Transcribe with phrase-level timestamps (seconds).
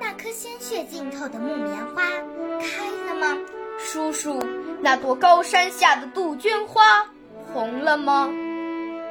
[0.00, 2.02] 那颗鲜血浸透的木棉花
[2.60, 3.36] 开了吗？
[3.78, 4.42] 叔叔，
[4.80, 7.06] 那朵高山下的杜鹃花
[7.52, 8.28] 红了吗？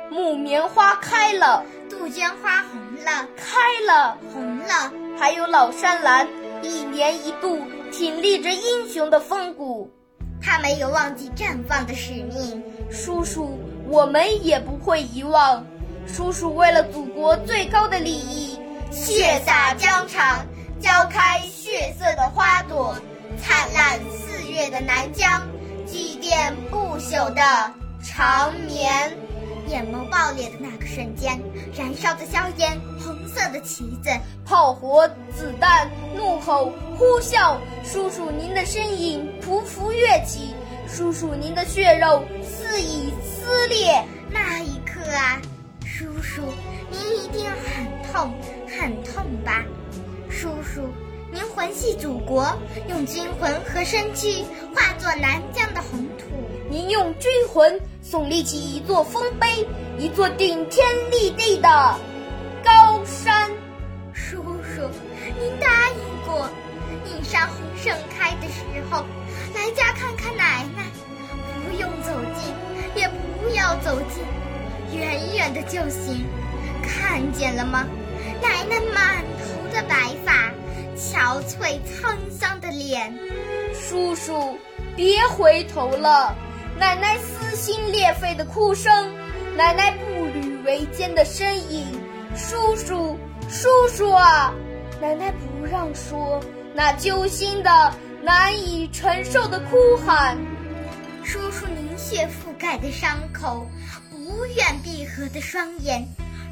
[0.10, 4.92] 木棉花开了，杜鹃花红了，开了，红了。
[5.20, 6.28] 还有老山兰，
[6.62, 7.60] 一年一度
[7.92, 9.92] 挺立着英雄的风骨，
[10.42, 12.64] 他没有忘记绽放的使命。
[12.90, 15.66] 叔叔，我们也不会遗忘。
[16.08, 18.58] 叔叔为了祖国最高的利益，
[18.92, 20.46] 血洒疆场，
[20.80, 22.96] 浇开血色的花朵，
[23.42, 25.42] 灿烂四月的南疆，
[25.86, 27.42] 祭奠不朽的
[28.04, 29.18] 长眠。
[29.68, 31.38] 眼眸爆裂的那个瞬间，
[31.78, 34.10] 燃烧的硝烟，红色的旗子，
[34.46, 35.06] 炮火、
[35.36, 40.56] 子弹、怒吼、呼啸，叔叔您的身影匍匐跃起，
[40.88, 44.02] 叔叔您的血肉肆意撕裂。
[44.32, 45.42] 那一刻啊，
[45.86, 46.42] 叔叔
[46.90, 48.34] 您一定很痛
[48.68, 49.66] 很痛吧？
[50.38, 50.88] 叔叔，
[51.32, 52.46] 您魂系祖国，
[52.88, 56.26] 用军魂和身躯化作南疆的红土。
[56.70, 59.68] 您用军魂耸立起一座丰碑，
[59.98, 61.96] 一座顶天立地的
[62.64, 63.50] 高山。
[64.14, 64.88] 叔叔，
[65.42, 66.48] 您答应过，
[67.08, 68.62] 映山红盛开的时
[68.92, 69.04] 候
[69.56, 70.84] 来家看看奶奶，
[71.66, 72.54] 不用走近，
[72.96, 76.28] 也不要走近，远远的就行。
[76.84, 77.88] 看见了吗？
[78.40, 79.24] 奶奶满
[79.78, 80.52] 的白发，
[80.98, 83.14] 憔悴沧桑的脸。
[83.76, 84.58] 叔叔，
[84.96, 86.36] 别回头了。
[86.80, 88.92] 奶奶撕心裂肺的哭声，
[89.56, 91.86] 奶奶步履维艰的身影，
[92.36, 94.52] 叔叔，叔叔啊！
[95.00, 96.42] 奶奶不让说
[96.74, 97.94] 那揪心的、
[98.24, 100.36] 难以承受的哭喊。
[101.24, 103.68] 叔叔凝血覆盖的伤口，
[104.10, 106.04] 不愿闭合的双眼，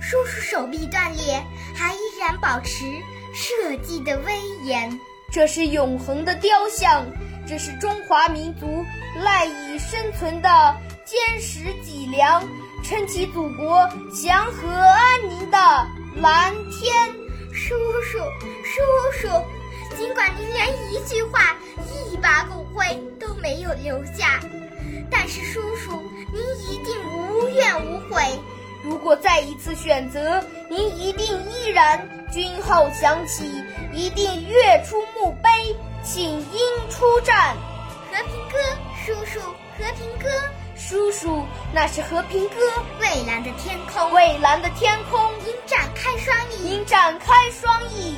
[0.08, 1.44] 叔叔手臂断裂
[1.74, 2.86] 还依然保持
[3.34, 5.00] 社稷的威严。
[5.32, 7.04] 这是永恒的雕像。
[7.48, 8.86] 这是中华民族
[9.24, 12.44] 赖以生存的坚实脊梁，
[12.84, 15.58] 撑起祖国祥和安宁的
[16.18, 16.94] 蓝天。
[17.52, 17.74] 叔
[18.04, 18.20] 叔，
[18.64, 19.28] 叔叔，
[19.98, 21.56] 尽管您连一句话、
[22.12, 22.86] 一把骨灰
[23.20, 24.40] 都没有留下，
[25.10, 26.00] 但是叔叔，
[26.32, 28.22] 您一定无怨无悔。
[28.86, 35.50] 如果再一次选择，您一定依然军号响起，一定跃出墓碑。
[36.04, 37.56] 请缨出战，
[38.12, 38.60] 和平鸽，
[39.04, 39.40] 叔叔，
[39.76, 40.30] 和平鸽，
[40.78, 42.56] 叔叔，那是和平鸽。
[43.00, 48.18] 蔚蓝的天空，蔚蓝的天空，鹰展开双翼，鹰展开双翼，